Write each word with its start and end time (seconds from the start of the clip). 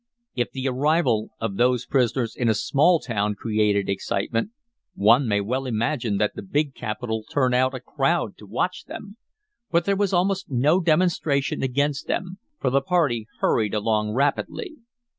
If 0.33 0.49
the 0.49 0.67
arrival 0.67 1.29
of 1.39 1.57
those 1.57 1.85
prisoners 1.85 2.35
in 2.35 2.49
a 2.49 2.55
small 2.55 2.99
town 2.99 3.35
created 3.35 3.87
excitement, 3.87 4.49
one 4.95 5.27
may 5.27 5.41
well 5.41 5.67
imagine 5.67 6.17
that 6.17 6.33
the 6.33 6.41
big 6.41 6.73
capital 6.73 7.23
turned 7.31 7.53
out 7.53 7.75
a 7.75 7.79
crowd 7.79 8.35
to 8.39 8.47
watch 8.47 8.85
them; 8.85 9.17
but 9.69 9.85
there 9.85 9.95
was 9.95 10.11
almost 10.11 10.49
no 10.49 10.79
demonstration 10.79 11.61
against 11.61 12.07
them, 12.07 12.39
for 12.59 12.71
the 12.71 12.81
party 12.81 13.27
hurried 13.41 13.75
along 13.75 14.13
rapidly. 14.13 14.77